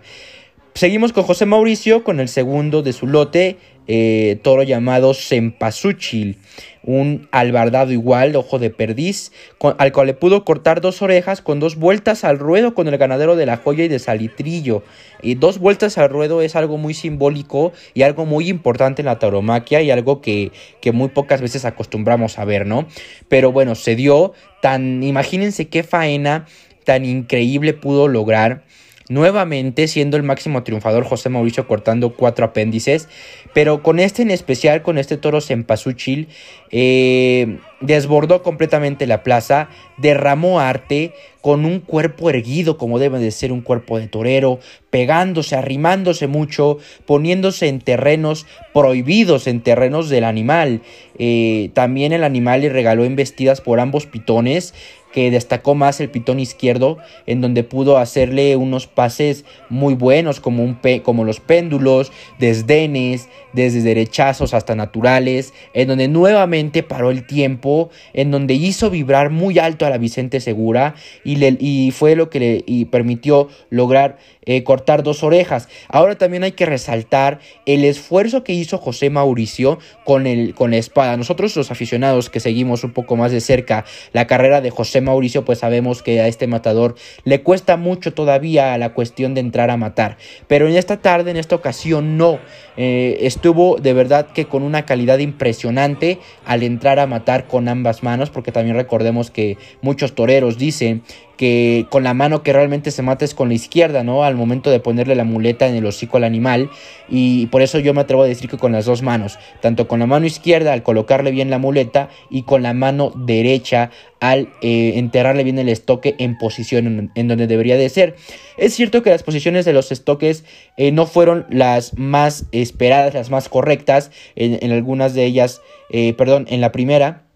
Seguimos 0.78 1.12
con 1.12 1.24
José 1.24 1.44
Mauricio, 1.44 2.04
con 2.04 2.20
el 2.20 2.28
segundo 2.28 2.82
de 2.82 2.92
su 2.92 3.08
lote, 3.08 3.56
eh, 3.88 4.38
toro 4.42 4.62
llamado 4.62 5.12
Sempasuchil, 5.12 6.38
un 6.84 7.26
albardado 7.32 7.90
igual, 7.90 8.36
ojo 8.36 8.60
de 8.60 8.70
perdiz, 8.70 9.32
al 9.76 9.90
cual 9.90 10.06
le 10.06 10.14
pudo 10.14 10.44
cortar 10.44 10.80
dos 10.80 11.02
orejas 11.02 11.42
con 11.42 11.58
dos 11.58 11.74
vueltas 11.74 12.22
al 12.22 12.38
ruedo 12.38 12.74
con 12.74 12.86
el 12.86 12.96
ganadero 12.96 13.34
de 13.34 13.44
la 13.44 13.56
joya 13.56 13.82
y 13.82 13.88
de 13.88 13.98
salitrillo. 13.98 14.84
Y 15.20 15.34
dos 15.34 15.58
vueltas 15.58 15.98
al 15.98 16.10
ruedo 16.10 16.42
es 16.42 16.54
algo 16.54 16.78
muy 16.78 16.94
simbólico 16.94 17.72
y 17.92 18.02
algo 18.02 18.24
muy 18.24 18.48
importante 18.48 19.02
en 19.02 19.06
la 19.06 19.18
tauromaquia 19.18 19.82
y 19.82 19.90
algo 19.90 20.20
que, 20.20 20.52
que 20.80 20.92
muy 20.92 21.08
pocas 21.08 21.40
veces 21.40 21.64
acostumbramos 21.64 22.38
a 22.38 22.44
ver, 22.44 22.68
¿no? 22.68 22.86
Pero 23.28 23.50
bueno, 23.50 23.74
se 23.74 23.96
dio 23.96 24.32
tan, 24.62 25.02
imagínense 25.02 25.66
qué 25.66 25.82
faena 25.82 26.46
tan 26.84 27.04
increíble 27.04 27.74
pudo 27.74 28.06
lograr 28.06 28.62
nuevamente 29.08 29.88
siendo 29.88 30.16
el 30.16 30.22
máximo 30.22 30.62
triunfador 30.62 31.04
José 31.04 31.28
Mauricio 31.28 31.66
cortando 31.66 32.14
cuatro 32.14 32.44
apéndices, 32.44 33.08
pero 33.54 33.82
con 33.82 34.00
este 34.00 34.22
en 34.22 34.30
especial, 34.30 34.82
con 34.82 34.98
este 34.98 35.16
toro 35.16 35.40
Sempasuchil, 35.40 36.28
eh, 36.70 37.58
desbordó 37.80 38.42
completamente 38.42 39.06
la 39.06 39.22
plaza, 39.22 39.68
derramó 39.96 40.60
arte 40.60 41.14
con 41.40 41.64
un 41.64 41.80
cuerpo 41.80 42.30
erguido 42.30 42.76
como 42.76 42.98
debe 42.98 43.18
de 43.18 43.30
ser 43.30 43.52
un 43.52 43.60
cuerpo 43.60 43.98
de 43.98 44.08
torero, 44.08 44.58
pegándose, 44.90 45.54
arrimándose 45.56 46.26
mucho, 46.26 46.78
poniéndose 47.06 47.68
en 47.68 47.80
terrenos 47.80 48.46
prohibidos, 48.74 49.46
en 49.46 49.62
terrenos 49.62 50.08
del 50.08 50.24
animal. 50.24 50.82
Eh, 51.18 51.70
también 51.74 52.12
el 52.12 52.24
animal 52.24 52.62
le 52.62 52.68
regaló 52.70 53.04
embestidas 53.04 53.60
por 53.60 53.80
ambos 53.80 54.06
pitones, 54.06 54.74
que 55.12 55.30
destacó 55.30 55.74
más 55.74 56.00
el 56.00 56.10
pitón 56.10 56.38
izquierdo, 56.38 56.98
en 57.26 57.40
donde 57.40 57.64
pudo 57.64 57.98
hacerle 57.98 58.56
unos 58.56 58.86
pases 58.86 59.44
muy 59.68 59.94
buenos, 59.94 60.40
como, 60.40 60.62
un 60.62 60.78
como 61.02 61.24
los 61.24 61.40
péndulos, 61.40 62.12
desdenes, 62.38 63.28
desde 63.52 63.80
derechazos 63.80 64.54
hasta 64.54 64.74
naturales, 64.74 65.54
en 65.72 65.88
donde 65.88 66.08
nuevamente 66.08 66.82
paró 66.82 67.10
el 67.10 67.26
tiempo, 67.26 67.67
en 68.12 68.30
donde 68.30 68.54
hizo 68.54 68.90
vibrar 68.90 69.30
muy 69.30 69.58
alto 69.58 69.86
a 69.86 69.90
la 69.90 69.98
Vicente 69.98 70.40
Segura 70.40 70.94
y, 71.24 71.36
le, 71.36 71.56
y 71.58 71.90
fue 71.90 72.16
lo 72.16 72.30
que 72.30 72.40
le 72.40 72.86
permitió 72.86 73.48
lograr 73.70 74.18
eh, 74.50 74.64
cortar 74.64 75.02
dos 75.02 75.22
orejas. 75.22 75.68
Ahora 75.88 76.16
también 76.16 76.42
hay 76.42 76.52
que 76.52 76.64
resaltar 76.64 77.38
el 77.66 77.84
esfuerzo 77.84 78.44
que 78.44 78.54
hizo 78.54 78.78
José 78.78 79.10
Mauricio 79.10 79.78
con, 80.04 80.26
el, 80.26 80.54
con 80.54 80.70
la 80.70 80.78
espada. 80.78 81.18
Nosotros 81.18 81.54
los 81.54 81.70
aficionados 81.70 82.30
que 82.30 82.40
seguimos 82.40 82.82
un 82.82 82.92
poco 82.92 83.14
más 83.14 83.30
de 83.30 83.42
cerca 83.42 83.84
la 84.14 84.26
carrera 84.26 84.62
de 84.62 84.70
José 84.70 85.02
Mauricio, 85.02 85.44
pues 85.44 85.58
sabemos 85.58 86.02
que 86.02 86.22
a 86.22 86.28
este 86.28 86.46
matador 86.46 86.94
le 87.24 87.42
cuesta 87.42 87.76
mucho 87.76 88.14
todavía 88.14 88.78
la 88.78 88.94
cuestión 88.94 89.34
de 89.34 89.40
entrar 89.40 89.70
a 89.70 89.76
matar. 89.76 90.16
Pero 90.46 90.66
en 90.66 90.76
esta 90.76 90.96
tarde, 90.96 91.30
en 91.30 91.36
esta 91.36 91.54
ocasión, 91.54 92.16
no. 92.16 92.38
Eh, 92.78 93.26
estuvo 93.26 93.76
de 93.76 93.92
verdad 93.92 94.28
que 94.28 94.46
con 94.46 94.62
una 94.62 94.86
calidad 94.86 95.18
impresionante 95.18 96.20
al 96.46 96.62
entrar 96.62 97.00
a 97.00 97.06
matar 97.06 97.48
con 97.48 97.57
ambas 97.66 98.02
manos, 98.02 98.30
porque 98.30 98.52
también 98.52 98.76
recordemos 98.76 99.30
que 99.30 99.56
muchos 99.80 100.14
toreros 100.14 100.58
dicen 100.58 101.02
que 101.38 101.86
con 101.88 102.02
la 102.02 102.14
mano 102.14 102.42
que 102.42 102.52
realmente 102.52 102.90
se 102.90 103.00
mata 103.00 103.24
es 103.24 103.32
con 103.32 103.48
la 103.48 103.54
izquierda, 103.54 104.02
¿no? 104.02 104.24
Al 104.24 104.34
momento 104.34 104.70
de 104.70 104.80
ponerle 104.80 105.14
la 105.14 105.22
muleta 105.22 105.68
en 105.68 105.76
el 105.76 105.86
hocico 105.86 106.16
al 106.16 106.24
animal. 106.24 106.68
Y 107.08 107.46
por 107.46 107.62
eso 107.62 107.78
yo 107.78 107.94
me 107.94 108.00
atrevo 108.00 108.24
a 108.24 108.26
decir 108.26 108.50
que 108.50 108.58
con 108.58 108.72
las 108.72 108.84
dos 108.84 109.02
manos, 109.02 109.38
tanto 109.62 109.86
con 109.86 110.00
la 110.00 110.06
mano 110.06 110.26
izquierda 110.26 110.72
al 110.72 110.82
colocarle 110.82 111.30
bien 111.30 111.48
la 111.48 111.58
muleta 111.58 112.10
y 112.28 112.42
con 112.42 112.62
la 112.64 112.74
mano 112.74 113.12
derecha 113.14 113.90
al 114.20 114.48
eh, 114.62 114.94
enterrarle 114.96 115.44
bien 115.44 115.60
el 115.60 115.68
estoque 115.68 116.16
en 116.18 116.36
posición 116.36 117.12
en, 117.14 117.28
donde 117.28 117.46
debería 117.46 117.76
de 117.76 117.88
ser. 117.88 118.16
Es 118.56 118.74
cierto 118.74 119.04
que 119.04 119.10
las 119.10 119.22
posiciones 119.22 119.64
de 119.64 119.72
los 119.72 119.92
estoques 119.92 120.44
eh, 120.76 120.90
no 120.90 121.06
fueron 121.06 121.46
las 121.50 121.96
más 121.96 122.46
esperadas, 122.50 123.14
las 123.14 123.30
más 123.30 123.48
correctas, 123.48 124.10
en, 124.34 124.72
algunas 124.72 125.14
de 125.14 125.24
ellas, 125.24 125.62
eh, 125.90 126.14
perdón, 126.14 126.46
en 126.50 126.60
la 126.60 126.72
primera 126.72 127.27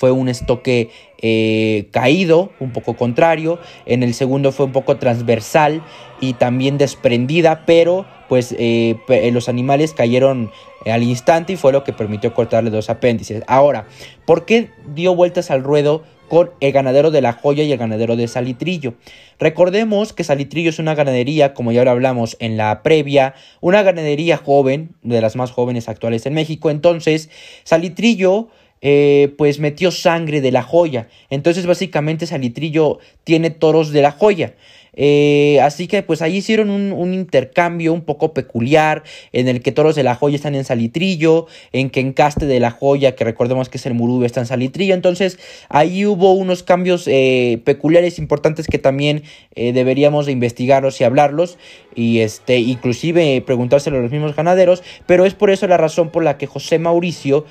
fue 0.00 0.12
un 0.12 0.30
estoque 0.30 0.88
eh, 1.18 1.88
caído, 1.90 2.52
un 2.58 2.72
poco 2.72 2.96
contrario. 2.96 3.58
En 3.84 4.02
el 4.02 4.14
segundo 4.14 4.50
fue 4.50 4.64
un 4.64 4.72
poco 4.72 4.96
transversal 4.96 5.82
y 6.22 6.32
también 6.32 6.78
desprendida, 6.78 7.66
pero 7.66 8.06
pues 8.26 8.54
eh, 8.58 8.96
eh, 9.08 9.30
los 9.30 9.50
animales 9.50 9.92
cayeron 9.92 10.50
al 10.86 11.02
instante 11.02 11.52
y 11.52 11.56
fue 11.56 11.72
lo 11.72 11.84
que 11.84 11.92
permitió 11.92 12.32
cortarle 12.32 12.70
dos 12.70 12.88
apéndices. 12.88 13.42
Ahora, 13.46 13.88
¿por 14.24 14.46
qué 14.46 14.70
dio 14.94 15.14
vueltas 15.14 15.50
al 15.50 15.62
ruedo 15.62 16.02
con 16.30 16.52
el 16.60 16.72
ganadero 16.72 17.10
de 17.10 17.20
La 17.20 17.32
Joya 17.34 17.64
y 17.64 17.72
el 17.72 17.78
ganadero 17.78 18.14
de 18.14 18.28
Salitrillo. 18.28 18.94
Recordemos 19.40 20.12
que 20.12 20.22
Salitrillo 20.22 20.70
es 20.70 20.78
una 20.78 20.94
ganadería, 20.94 21.54
como 21.54 21.72
ya 21.72 21.80
ahora 21.80 21.90
hablamos 21.90 22.36
en 22.38 22.56
la 22.56 22.84
previa, 22.84 23.34
una 23.60 23.82
ganadería 23.82 24.36
joven, 24.36 24.94
de 25.02 25.20
las 25.20 25.34
más 25.34 25.50
jóvenes 25.50 25.88
actuales 25.88 26.24
en 26.26 26.34
México. 26.34 26.70
Entonces, 26.70 27.30
Salitrillo 27.64 28.48
eh, 28.82 29.34
pues 29.36 29.58
metió 29.58 29.90
sangre 29.90 30.40
de 30.40 30.52
la 30.52 30.62
joya. 30.62 31.08
Entonces 31.28 31.66
básicamente 31.66 32.26
Salitrillo 32.26 32.98
tiene 33.24 33.50
toros 33.50 33.90
de 33.90 34.02
la 34.02 34.12
joya. 34.12 34.54
Eh, 34.94 35.60
así 35.62 35.86
que 35.86 36.02
pues 36.02 36.22
ahí 36.22 36.36
hicieron 36.36 36.70
un, 36.70 37.14
intercambio 37.14 37.92
un 37.92 38.02
poco 38.02 38.32
peculiar 38.32 39.02
en 39.32 39.48
el 39.48 39.62
que 39.62 39.72
toros 39.72 39.94
de 39.94 40.02
la 40.02 40.14
joya 40.14 40.36
están 40.36 40.54
en 40.54 40.64
salitrillo, 40.64 41.46
en 41.72 41.90
que 41.90 42.00
encaste 42.00 42.46
de 42.46 42.60
la 42.60 42.70
joya, 42.70 43.14
que 43.14 43.24
recordemos 43.24 43.68
que 43.68 43.78
es 43.78 43.86
el 43.86 43.94
murube, 43.94 44.26
está 44.26 44.40
en 44.40 44.46
salitrillo. 44.46 44.94
Entonces 44.94 45.38
ahí 45.68 46.06
hubo 46.06 46.32
unos 46.32 46.62
cambios 46.62 47.06
eh, 47.06 47.60
peculiares 47.64 48.18
importantes 48.18 48.66
que 48.66 48.78
también 48.78 49.22
eh, 49.54 49.72
deberíamos 49.72 50.26
de 50.26 50.32
investigarlos 50.32 51.00
y 51.00 51.04
hablarlos 51.04 51.58
y 51.94 52.20
este 52.20 52.58
inclusive 52.58 53.42
preguntárselo 53.44 53.98
a 53.98 54.00
los 54.00 54.12
mismos 54.12 54.36
ganaderos, 54.36 54.82
pero 55.06 55.24
es 55.24 55.34
por 55.34 55.50
eso 55.50 55.66
la 55.66 55.76
razón 55.76 56.10
por 56.10 56.22
la 56.22 56.38
que 56.38 56.46
José 56.46 56.78
Mauricio 56.78 57.44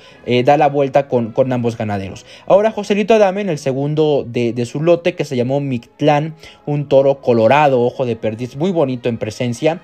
da 0.44 0.56
la 0.56 0.68
vuelta 0.68 1.08
con, 1.08 1.32
con, 1.32 1.52
ambos 1.52 1.76
ganaderos. 1.76 2.24
Ahora 2.46 2.70
Joselito 2.70 3.14
Adame 3.14 3.42
en 3.42 3.48
el 3.48 3.58
segundo 3.58 4.24
de, 4.26 4.52
de 4.52 4.66
su 4.66 4.80
lote 4.80 5.14
que 5.14 5.24
se 5.24 5.36
llamó 5.36 5.60
Mictlán, 5.60 6.34
un 6.66 6.88
toro 6.88 7.20
colorado, 7.30 7.80
ojo 7.80 8.06
de 8.06 8.16
perdiz, 8.16 8.56
muy 8.56 8.72
bonito 8.72 9.08
en 9.08 9.16
presencia, 9.16 9.80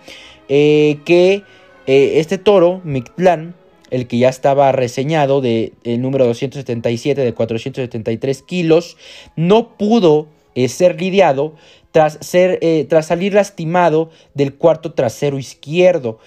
eh, 0.49 0.99
que 1.05 1.45
eh, 1.87 2.15
este 2.17 2.39
toro, 2.39 2.81
Mictlán, 2.83 3.55
el 3.91 4.09
que 4.09 4.19
ya 4.19 4.29
estaba 4.29 4.73
reseñado 4.73 5.41
de 5.41 5.73
el 5.85 6.03
número 6.03 6.27
277 6.27 7.21
de 7.21 7.35
473 7.35 8.43
kilos, 8.43 8.97
no 9.37 9.77
pudo 9.77 10.27
eh, 10.57 10.67
ser 10.67 11.01
lidiado 11.01 11.55
tras, 11.97 12.19
ser, 12.21 12.59
tras 12.91 13.07
salir 13.07 13.33
lastimado 13.33 14.11
del 14.35 14.55
cuarto 14.55 14.93
trasero 14.93 15.39
izquierdo. 15.39 16.19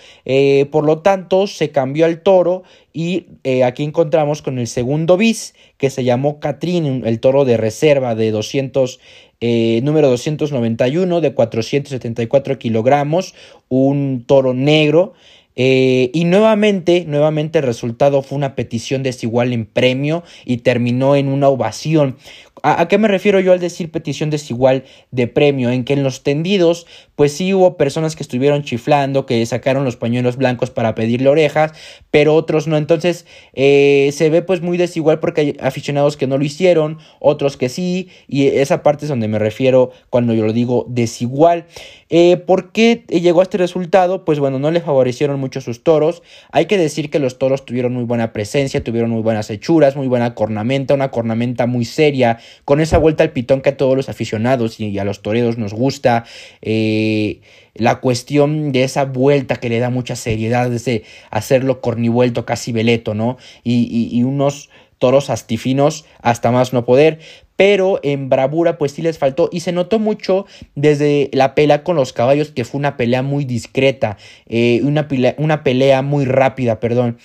por 0.71 0.83
lo 0.83 0.99
tanto, 0.99 1.45
se 1.45 1.69
cambió 1.69 2.05
al 2.05 2.21
toro 2.21 2.63
y 2.91 3.27
aquí 3.63 3.83
encontramos 3.83 4.41
con 4.41 4.57
el 4.57 4.65
segundo 4.65 5.15
bis 5.15 5.53
que 5.77 5.91
se 5.91 6.03
llamó 6.03 6.39
Catrín, 6.39 7.03
el 7.05 7.19
toro 7.19 7.45
de 7.45 7.57
reserva 7.57 8.15
de 8.15 8.31
200 8.31 8.99
eh, 9.41 9.79
número 9.83 10.09
291 10.09 11.21
de 11.21 11.33
474 11.33 12.59
kilogramos, 12.59 13.35
un 13.69 14.23
toro 14.25 14.53
negro. 14.53 15.13
Eh, 15.55 16.11
y 16.13 16.23
nuevamente, 16.23 17.03
nuevamente 17.05 17.59
el 17.59 17.65
resultado 17.65 18.21
fue 18.21 18.37
una 18.37 18.55
petición 18.55 19.03
desigual 19.03 19.51
en 19.51 19.65
premio 19.65 20.23
y 20.45 20.57
terminó 20.57 21.15
en 21.15 21.27
una 21.27 21.49
ovación. 21.49 22.17
¿A, 22.63 22.87
qué 22.87 22.97
me 22.97 23.07
refiero 23.07 23.39
yo 23.39 23.53
al 23.53 23.59
decir 23.59 23.91
petición 23.91 24.29
desigual 24.29 24.83
de 25.11 25.27
premio? 25.27 25.69
En 25.69 25.83
que 25.83 25.93
en 25.93 26.03
los 26.03 26.23
tendidos, 26.23 26.87
pues 27.15 27.33
sí 27.33 27.53
hubo 27.53 27.77
personas 27.77 28.15
que 28.15 28.23
estuvieron 28.23 28.63
chiflando, 28.63 29.25
que 29.25 29.45
sacaron 29.45 29.85
los 29.85 29.95
pañuelos 29.95 30.37
blancos 30.37 30.69
para 30.69 30.95
pedirle 30.95 31.29
orejas, 31.29 31.73
pero 32.11 32.35
otros 32.35 32.67
no. 32.67 32.77
Entonces 32.77 33.25
eh, 33.53 34.11
se 34.13 34.29
ve 34.29 34.41
pues 34.41 34.61
muy 34.61 34.77
desigual 34.77 35.19
porque 35.19 35.41
hay 35.41 35.57
aficionados 35.59 36.17
que 36.17 36.27
no 36.27 36.37
lo 36.37 36.45
hicieron, 36.45 36.99
otros 37.19 37.57
que 37.57 37.69
sí, 37.69 38.09
y 38.27 38.47
esa 38.47 38.83
parte 38.83 39.05
es 39.05 39.09
donde 39.09 39.27
me 39.27 39.39
refiero 39.39 39.91
cuando 40.09 40.33
yo 40.33 40.45
lo 40.45 40.53
digo 40.53 40.85
desigual. 40.87 41.65
Eh, 42.09 42.37
¿Por 42.37 42.71
qué 42.71 43.03
llegó 43.07 43.41
a 43.41 43.43
este 43.43 43.57
resultado? 43.57 44.25
Pues 44.25 44.39
bueno, 44.39 44.57
no 44.59 44.71
le 44.71 44.81
favorecieron 44.81 45.39
mucho 45.39 45.61
sus 45.61 45.83
toros. 45.83 46.23
Hay 46.51 46.65
que 46.65 46.77
decir 46.77 47.09
que 47.09 47.19
los 47.19 47.37
toros 47.37 47.65
tuvieron 47.65 47.93
muy 47.93 48.03
buena 48.03 48.33
presencia, 48.33 48.83
tuvieron 48.83 49.11
muy 49.11 49.21
buenas 49.21 49.49
hechuras, 49.49 49.95
muy 49.95 50.07
buena 50.07 50.33
cornamenta, 50.33 50.93
una 50.93 51.11
cornamenta 51.11 51.67
muy 51.67 51.85
seria 51.85 52.39
con 52.65 52.81
esa 52.81 52.97
vuelta 52.97 53.23
al 53.23 53.31
pitón 53.31 53.61
que 53.61 53.69
a 53.69 53.77
todos 53.77 53.95
los 53.95 54.09
aficionados 54.09 54.79
y 54.79 54.97
a 54.99 55.03
los 55.03 55.21
toreros 55.21 55.57
nos 55.57 55.73
gusta, 55.73 56.25
eh, 56.61 57.41
la 57.75 57.99
cuestión 57.99 58.71
de 58.71 58.83
esa 58.83 59.05
vuelta 59.05 59.55
que 59.55 59.69
le 59.69 59.79
da 59.79 59.89
mucha 59.89 60.15
seriedad, 60.15 60.69
de 60.69 61.03
hacerlo 61.31 61.81
cornivuelto 61.81 62.45
casi 62.45 62.71
veleto, 62.71 63.13
¿no? 63.13 63.37
Y, 63.63 64.09
y 64.11 64.23
unos 64.23 64.69
toros 64.99 65.29
astifinos 65.29 66.05
hasta 66.21 66.51
más 66.51 66.73
no 66.73 66.85
poder, 66.85 67.19
pero 67.55 67.99
en 68.03 68.29
bravura 68.29 68.77
pues 68.77 68.91
sí 68.91 69.01
les 69.01 69.17
faltó 69.17 69.49
y 69.51 69.61
se 69.61 69.71
notó 69.71 69.97
mucho 69.97 70.45
desde 70.75 71.29
la 71.33 71.55
pelea 71.55 71.83
con 71.83 71.95
los 71.95 72.13
caballos 72.13 72.51
que 72.51 72.65
fue 72.65 72.79
una 72.79 72.95
pelea 72.95 73.21
muy 73.21 73.45
discreta, 73.45 74.17
eh, 74.47 74.81
una, 74.83 75.07
una 75.37 75.63
pelea 75.63 76.01
muy 76.01 76.25
rápida, 76.25 76.79
perdón. 76.79 77.17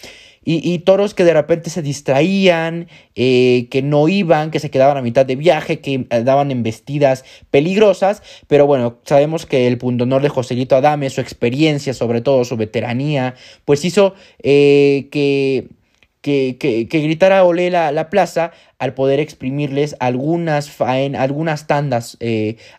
Y, 0.46 0.78
toros 0.80 1.14
que 1.14 1.24
de 1.24 1.32
repente 1.32 1.70
se 1.70 1.80
distraían, 1.80 2.88
eh, 3.14 3.68
que 3.70 3.80
no 3.82 4.08
iban, 4.08 4.50
que 4.50 4.60
se 4.60 4.70
quedaban 4.70 4.96
a 4.96 5.02
mitad 5.02 5.24
de 5.24 5.36
viaje, 5.36 5.80
que 5.80 6.06
eh, 6.10 6.22
daban 6.22 6.50
embestidas 6.50 7.24
peligrosas. 7.50 8.22
Pero 8.46 8.66
bueno, 8.66 8.98
sabemos 9.04 9.46
que 9.46 9.66
el 9.66 9.78
honor 9.82 10.22
de 10.22 10.28
Joselito 10.28 10.76
Adame, 10.76 11.08
su 11.08 11.20
experiencia, 11.20 11.94
sobre 11.94 12.20
todo 12.20 12.44
su 12.44 12.56
veteranía, 12.56 13.34
pues 13.64 13.84
hizo 13.84 14.14
eh, 14.42 15.08
que, 15.10 15.68
que, 16.20 16.56
que, 16.58 17.00
gritara 17.00 17.44
olé 17.44 17.70
la 17.70 18.10
plaza 18.10 18.52
al 18.78 18.94
poder 18.94 19.20
exprimirles 19.20 19.96
algunas, 20.00 20.70
faen, 20.70 21.16
algunas 21.16 21.66
tandas 21.66 22.18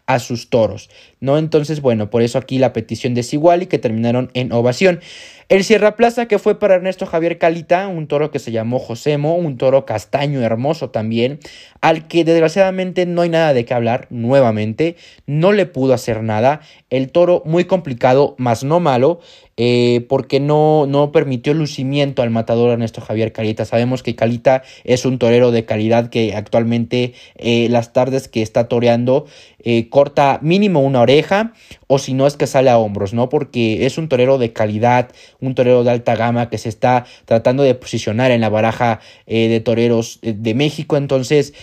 a 0.05 0.19
sus 0.19 0.49
toros, 0.49 0.89
¿no? 1.19 1.37
Entonces, 1.37 1.81
bueno, 1.81 2.09
por 2.09 2.21
eso 2.21 2.37
aquí 2.37 2.57
la 2.57 2.73
petición 2.73 3.13
desigual 3.13 3.63
y 3.63 3.67
que 3.67 3.79
terminaron 3.79 4.29
en 4.33 4.51
ovación. 4.51 4.99
El 5.47 5.63
Sierra 5.63 5.95
Plaza 5.95 6.25
que 6.25 6.39
fue 6.39 6.57
para 6.57 6.73
Ernesto 6.73 7.05
Javier 7.05 7.37
Calita, 7.37 7.87
un 7.87 8.07
toro 8.07 8.31
que 8.31 8.39
se 8.39 8.51
llamó 8.51 8.79
Josemo, 8.79 9.35
un 9.35 9.57
toro 9.57 9.85
castaño 9.85 10.41
hermoso 10.41 10.89
también, 10.89 11.37
al 11.81 12.07
que 12.07 12.23
desgraciadamente 12.23 13.05
no 13.05 13.21
hay 13.21 13.29
nada 13.29 13.53
de 13.53 13.63
qué 13.63 13.75
hablar 13.75 14.07
nuevamente, 14.09 14.95
no 15.27 15.51
le 15.51 15.67
pudo 15.67 15.93
hacer 15.93 16.23
nada, 16.23 16.61
el 16.89 17.11
toro 17.11 17.43
muy 17.45 17.65
complicado, 17.65 18.33
más 18.39 18.63
no 18.63 18.79
malo, 18.79 19.19
eh, 19.55 20.05
porque 20.09 20.39
no, 20.39 20.87
no 20.87 21.11
permitió 21.11 21.53
lucimiento 21.53 22.23
al 22.23 22.31
matador 22.31 22.71
Ernesto 22.71 23.01
Javier 23.01 23.31
Calita. 23.31 23.65
Sabemos 23.65 24.01
que 24.01 24.15
Calita 24.15 24.63
es 24.83 25.05
un 25.05 25.19
torero 25.19 25.51
de 25.51 25.63
calidad 25.65 25.84
que 26.09 26.35
actualmente 26.35 27.13
eh, 27.35 27.67
las 27.69 27.93
tardes 27.93 28.27
que 28.27 28.41
está 28.41 28.67
toreando 28.67 29.25
eh, 29.59 29.89
corta 29.89 30.39
mínimo 30.41 30.81
una 30.81 31.01
oreja 31.01 31.53
o 31.87 31.99
si 31.99 32.13
no 32.13 32.27
es 32.27 32.35
que 32.35 32.47
sale 32.47 32.69
a 32.69 32.77
hombros, 32.77 33.13
¿no? 33.13 33.29
Porque 33.29 33.85
es 33.85 33.97
un 33.97 34.09
torero 34.09 34.37
de 34.37 34.53
calidad, 34.53 35.11
un 35.39 35.55
torero 35.55 35.83
de 35.83 35.91
alta 35.91 36.15
gama 36.15 36.49
que 36.49 36.57
se 36.57 36.69
está 36.69 37.05
tratando 37.25 37.63
de 37.63 37.75
posicionar 37.75 38.31
en 38.31 38.41
la 38.41 38.49
baraja 38.49 38.99
eh, 39.27 39.47
de 39.47 39.59
toreros 39.59 40.19
de 40.21 40.53
México. 40.53 40.97
Entonces, 40.97 41.53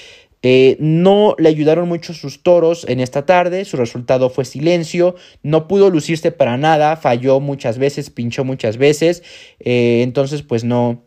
no 0.81 1.37
le 1.39 1.49
ayudaron 1.49 1.89
mucho 1.89 2.15
sus 2.15 2.43
toros 2.43 2.85
en 2.89 2.99
esta 2.99 3.25
tarde, 3.27 3.65
su 3.65 3.77
resultado 3.77 4.29
fue 4.29 4.45
silencio, 4.45 5.15
no 5.45 5.69
pudo 5.69 5.89
lucirse 5.89 6.33
para 6.33 6.57
nada, 6.57 6.97
falló 6.97 7.39
muchas 7.39 7.79
veces, 7.79 8.11
pinchó 8.11 8.45
muchas 8.45 8.77
veces, 8.77 9.23
entonces 9.61 10.43
pues 10.43 10.65
no, 10.65 11.05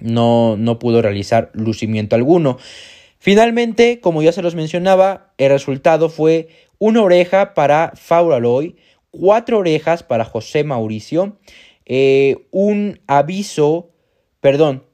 no, 0.00 0.56
no 0.56 0.78
pudo 0.78 1.02
realizar 1.02 1.50
lucimiento 1.54 2.16
alguno. 2.16 2.58
Finalmente, 3.18 4.00
como 4.00 4.22
ya 4.22 4.32
se 4.32 4.42
los 4.42 4.54
mencionaba, 4.54 5.32
el 5.38 5.50
resultado 5.50 6.08
fue 6.08 6.48
una 6.78 7.02
oreja 7.02 7.54
para 7.54 7.92
Fauraloy, 7.94 8.76
cuatro 9.10 9.58
orejas 9.58 10.02
para 10.02 10.24
José 10.24 10.64
Mauricio, 10.64 11.36
eh, 11.86 12.46
un 12.50 13.00
aviso, 13.06 13.90
perdón, 14.40 14.84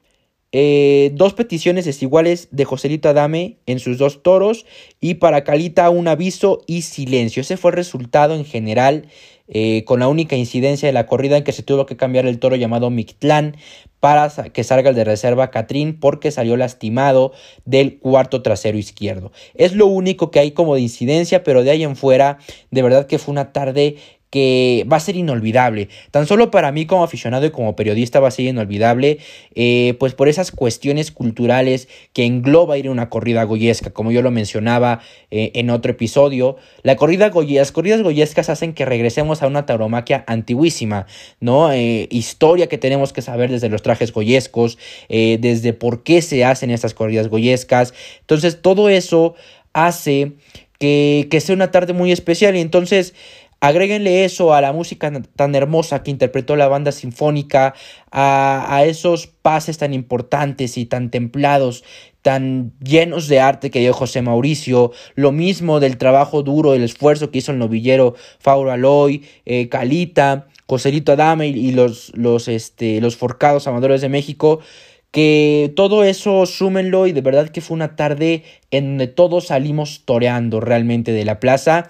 eh, 0.51 1.11
dos 1.13 1.33
peticiones 1.33 1.85
desiguales 1.85 2.47
de 2.51 2.65
Joselito 2.65 3.07
Adame 3.07 3.57
en 3.67 3.79
sus 3.79 3.99
dos 3.99 4.23
toros 4.23 4.65
y 4.99 5.15
para 5.15 5.43
Calita 5.43 5.89
un 5.91 6.07
aviso 6.07 6.63
y 6.65 6.81
silencio. 6.81 7.41
Ese 7.41 7.57
fue 7.57 7.71
el 7.71 7.77
resultado 7.77 8.33
en 8.33 8.45
general 8.45 9.05
eh, 9.51 9.83
con 9.85 9.99
la 9.99 10.07
única 10.07 10.35
incidencia 10.35 10.87
de 10.87 10.93
la 10.93 11.07
corrida 11.07 11.37
en 11.37 11.43
que 11.43 11.51
se 11.51 11.63
tuvo 11.63 11.85
que 11.85 11.97
cambiar 11.97 12.27
el 12.27 12.37
toro 12.39 12.55
llamado 12.55 12.89
Mictlán 12.89 13.57
para 13.99 14.29
que 14.53 14.63
salga 14.63 14.91
el 14.91 14.95
de 14.95 15.03
reserva 15.03 15.51
Catrín 15.51 15.99
porque 15.99 16.31
salió 16.31 16.55
lastimado 16.55 17.31
del 17.65 17.97
cuarto 17.97 18.41
trasero 18.41 18.77
izquierdo. 18.77 19.31
Es 19.55 19.73
lo 19.73 19.87
único 19.87 20.31
que 20.31 20.39
hay 20.39 20.51
como 20.51 20.75
de 20.75 20.81
incidencia, 20.81 21.43
pero 21.43 21.63
de 21.63 21.71
ahí 21.71 21.83
en 21.83 21.95
fuera, 21.95 22.37
de 22.71 22.81
verdad 22.81 23.07
que 23.07 23.17
fue 23.17 23.31
una 23.31 23.51
tarde 23.51 23.97
que 24.29 24.85
va 24.91 24.97
a 24.97 24.99
ser 24.99 25.15
inolvidable. 25.15 25.89
Tan 26.11 26.27
solo 26.27 26.51
para 26.51 26.71
mí 26.71 26.85
como 26.85 27.03
aficionado 27.03 27.45
y 27.45 27.51
como 27.51 27.75
periodista 27.75 28.19
va 28.19 28.27
a 28.27 28.31
ser 28.31 28.45
inolvidable, 28.45 29.19
eh, 29.55 29.95
pues 29.99 30.13
por 30.13 30.29
esas 30.29 30.51
cuestiones 30.51 31.11
culturales 31.11 31.87
que 32.13 32.25
engloba 32.25 32.77
ir 32.77 32.87
a 32.87 32.91
una 32.91 33.09
corrida 33.09 33.43
goyesca, 33.43 33.91
como 33.91 34.11
yo 34.11 34.21
lo 34.21 34.31
mencionaba 34.31 35.01
eh, 35.31 35.51
en 35.55 35.69
otro 35.69 35.91
episodio. 35.91 36.57
La 36.83 36.95
corrida 36.95 37.31
las 37.33 37.71
corridas 37.71 38.01
goyescas 38.01 38.49
hacen 38.49 38.73
que 38.73 38.85
regresemos 38.85 39.41
a 39.41 39.47
una 39.47 39.65
tauromaquia 39.65 40.23
antiguísima, 40.27 41.07
¿no? 41.39 41.71
Eh, 41.71 42.07
historia 42.11 42.67
que 42.67 42.77
tenemos 42.77 43.13
que 43.13 43.21
saber 43.21 43.49
desde 43.49 43.69
los 43.69 43.81
trajes 43.81 44.11
goyescos, 44.11 44.77
desde 45.09 45.73
por 45.73 46.03
qué 46.03 46.21
se 46.21 46.45
hacen 46.45 46.71
estas 46.71 46.93
corridas 46.93 47.27
goyescas. 47.27 47.93
Entonces 48.21 48.61
todo 48.61 48.89
eso 48.89 49.35
hace 49.73 50.33
que, 50.79 51.27
que 51.29 51.41
sea 51.41 51.55
una 51.55 51.71
tarde 51.71 51.93
muy 51.93 52.11
especial 52.11 52.55
y 52.55 52.61
entonces 52.61 53.13
Agréguenle 53.61 54.23
eso 54.23 54.53
a 54.53 54.61
la 54.61 54.71
música 54.71 55.11
tan 55.35 55.53
hermosa 55.53 56.01
que 56.01 56.11
interpretó 56.11 56.55
la 56.55 56.69
banda 56.69 56.93
sinfónica, 56.93 57.73
a, 58.09 58.83
esos 58.85 59.27
pases 59.27 59.77
tan 59.77 59.93
importantes 59.93 60.77
y 60.77 60.85
tan 60.85 61.11
templados, 61.11 61.83
tan 62.21 62.71
llenos 62.81 63.27
de 63.27 63.41
arte 63.41 63.69
que 63.69 63.79
dio 63.79 63.93
José 63.93 64.21
Mauricio, 64.21 64.93
lo 65.15 65.33
mismo 65.33 65.81
del 65.81 65.97
trabajo 65.97 66.41
duro, 66.41 66.73
el 66.73 66.83
esfuerzo 66.83 67.31
que 67.31 67.39
hizo 67.39 67.51
el 67.51 67.59
novillero 67.59 68.15
Fauro 68.39 68.71
Aloy, 68.71 69.25
eh, 69.45 69.67
Calita, 69.67 70.47
Joselito 70.65 71.11
Adame 71.11 71.47
y, 71.47 71.73
los, 71.73 72.13
los, 72.15 72.47
este, 72.47 73.01
los 73.01 73.17
forcados 73.17 73.67
amadores 73.67 73.99
de 73.99 74.07
México, 74.07 74.61
que 75.11 75.73
todo 75.75 76.03
eso 76.05 76.45
súmenlo 76.45 77.07
y 77.07 77.11
de 77.11 77.21
verdad 77.21 77.49
que 77.49 77.61
fue 77.61 77.75
una 77.75 77.95
tarde 77.97 78.43
en 78.71 78.85
donde 78.85 79.07
todos 79.07 79.47
salimos 79.47 80.03
toreando 80.05 80.61
realmente 80.61 81.11
de 81.11 81.25
la 81.25 81.39
plaza. 81.39 81.89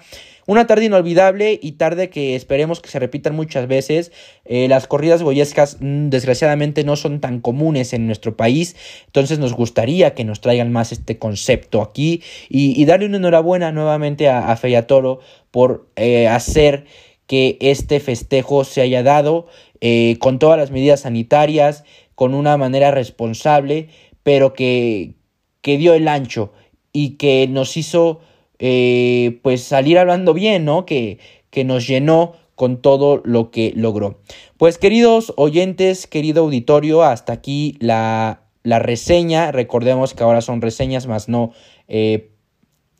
Una 0.50 0.66
tarde 0.66 0.86
inolvidable 0.86 1.60
y 1.62 1.72
tarde 1.72 2.10
que 2.10 2.34
esperemos 2.34 2.80
que 2.80 2.90
se 2.90 2.98
repitan 2.98 3.36
muchas 3.36 3.68
veces. 3.68 4.10
Eh, 4.44 4.66
las 4.66 4.88
corridas 4.88 5.22
goyescas 5.22 5.76
mm, 5.78 6.08
desgraciadamente 6.08 6.82
no 6.82 6.96
son 6.96 7.20
tan 7.20 7.40
comunes 7.40 7.92
en 7.92 8.08
nuestro 8.08 8.36
país, 8.36 8.74
entonces 9.06 9.38
nos 9.38 9.54
gustaría 9.54 10.12
que 10.12 10.24
nos 10.24 10.40
traigan 10.40 10.72
más 10.72 10.90
este 10.90 11.18
concepto 11.18 11.80
aquí 11.82 12.24
y, 12.48 12.84
darle 12.84 13.06
una 13.06 13.18
enhorabuena 13.18 13.70
nuevamente 13.70 14.28
a, 14.28 14.50
a 14.50 14.86
Toro 14.88 15.20
por 15.52 15.86
eh, 15.94 16.26
hacer 16.26 16.84
que 17.28 17.56
este 17.60 18.00
festejo 18.00 18.64
se 18.64 18.80
haya 18.80 19.04
dado 19.04 19.46
eh, 19.80 20.16
con 20.18 20.40
todas 20.40 20.58
las 20.58 20.72
medidas 20.72 21.02
sanitarias, 21.02 21.84
con 22.16 22.34
una 22.34 22.56
manera 22.56 22.90
responsable, 22.90 23.88
pero 24.24 24.52
que, 24.52 25.14
que 25.62 25.78
dio 25.78 25.94
el 25.94 26.08
ancho 26.08 26.52
y 26.92 27.10
que 27.10 27.46
nos 27.46 27.76
hizo 27.76 28.20
eh, 28.60 29.40
pues 29.42 29.64
salir 29.64 29.98
hablando 29.98 30.34
bien, 30.34 30.64
¿no? 30.64 30.86
Que, 30.86 31.18
que 31.50 31.64
nos 31.64 31.86
llenó 31.86 32.34
con 32.54 32.82
todo 32.82 33.22
lo 33.24 33.50
que 33.50 33.72
logró. 33.74 34.20
Pues 34.58 34.76
queridos 34.76 35.32
oyentes, 35.36 36.06
querido 36.06 36.42
auditorio, 36.42 37.02
hasta 37.02 37.32
aquí 37.32 37.76
la, 37.80 38.42
la 38.62 38.78
reseña. 38.78 39.50
Recordemos 39.50 40.12
que 40.12 40.22
ahora 40.22 40.42
son 40.42 40.60
reseñas 40.60 41.06
más 41.06 41.28
no 41.28 41.52
eh, 41.88 42.32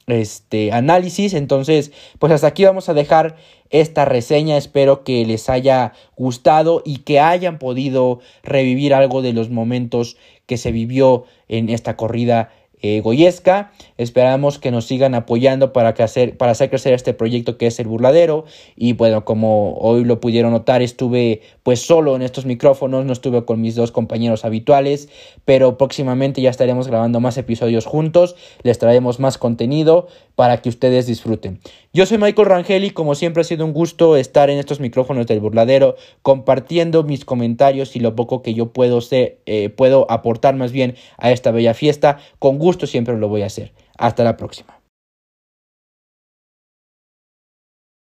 este, 0.06 0.72
análisis. 0.72 1.34
Entonces, 1.34 1.92
pues 2.18 2.32
hasta 2.32 2.46
aquí 2.46 2.64
vamos 2.64 2.88
a 2.88 2.94
dejar 2.94 3.36
esta 3.68 4.06
reseña. 4.06 4.56
Espero 4.56 5.04
que 5.04 5.24
les 5.26 5.50
haya 5.50 5.92
gustado 6.16 6.82
y 6.84 6.98
que 7.00 7.20
hayan 7.20 7.58
podido 7.58 8.20
revivir 8.42 8.94
algo 8.94 9.20
de 9.20 9.34
los 9.34 9.50
momentos 9.50 10.16
que 10.46 10.56
se 10.56 10.72
vivió 10.72 11.24
en 11.48 11.68
esta 11.68 11.96
corrida 11.96 12.50
eh, 12.82 13.00
Goyesca. 13.00 13.72
Esperamos 13.96 14.58
que 14.58 14.70
nos 14.70 14.86
sigan 14.86 15.14
apoyando 15.14 15.72
para, 15.72 15.94
que 15.94 16.02
hacer, 16.02 16.36
para 16.36 16.52
hacer 16.52 16.70
crecer 16.70 16.94
este 16.94 17.14
proyecto 17.14 17.58
que 17.58 17.66
es 17.66 17.78
el 17.80 17.86
burladero. 17.88 18.44
Y 18.76 18.94
bueno, 18.94 19.24
como 19.24 19.74
hoy 19.74 20.04
lo 20.04 20.20
pudieron 20.20 20.52
notar, 20.52 20.82
estuve 20.82 21.42
pues 21.62 21.80
solo 21.80 22.16
en 22.16 22.22
estos 22.22 22.46
micrófonos, 22.46 23.04
no 23.04 23.12
estuve 23.12 23.44
con 23.44 23.60
mis 23.60 23.74
dos 23.74 23.92
compañeros 23.92 24.44
habituales, 24.44 25.08
pero 25.44 25.78
próximamente 25.78 26.40
ya 26.40 26.50
estaremos 26.50 26.88
grabando 26.88 27.20
más 27.20 27.36
episodios 27.38 27.86
juntos, 27.86 28.36
les 28.62 28.78
traeremos 28.78 29.20
más 29.20 29.38
contenido 29.38 30.08
para 30.34 30.62
que 30.62 30.68
ustedes 30.68 31.06
disfruten. 31.06 31.60
Yo 31.92 32.06
soy 32.06 32.18
Michael 32.18 32.48
Rangel 32.48 32.84
y 32.84 32.90
como 32.90 33.14
siempre 33.14 33.42
ha 33.42 33.44
sido 33.44 33.64
un 33.64 33.72
gusto 33.72 34.16
estar 34.16 34.48
en 34.48 34.58
estos 34.58 34.80
micrófonos 34.80 35.26
del 35.26 35.40
burladero 35.40 35.96
compartiendo 36.22 37.02
mis 37.02 37.24
comentarios 37.24 37.96
y 37.96 38.00
lo 38.00 38.14
poco 38.14 38.42
que 38.42 38.54
yo 38.54 38.72
puedo, 38.72 39.00
ser, 39.00 39.40
eh, 39.46 39.68
puedo 39.70 40.06
aportar 40.10 40.54
más 40.54 40.72
bien 40.72 40.94
a 41.18 41.32
esta 41.32 41.50
bella 41.50 41.74
fiesta. 41.74 42.18
Con 42.38 42.58
gusto 42.70 42.86
siempre 42.86 43.16
lo 43.16 43.28
voy 43.28 43.42
a 43.42 43.46
hacer. 43.46 43.72
Hasta 43.98 44.22
la 44.22 44.36
próxima. 44.36 44.79